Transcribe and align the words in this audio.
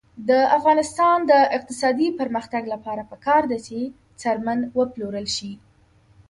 د 0.29 0.31
افغانستان 0.57 1.17
د 1.31 1.33
اقتصادي 1.57 2.07
پرمختګ 2.19 2.63
لپاره 2.73 3.03
پکار 3.11 3.43
ده 3.51 3.57
چې 3.67 3.77
څرمن 4.21 4.59
وپلورل 4.79 5.27
شي. 5.37 5.51